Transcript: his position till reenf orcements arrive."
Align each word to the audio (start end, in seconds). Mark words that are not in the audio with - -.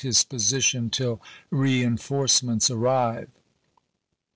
his 0.03 0.23
position 0.23 0.89
till 0.89 1.21
reenf 1.53 2.09
orcements 2.09 2.75
arrive." 2.75 3.29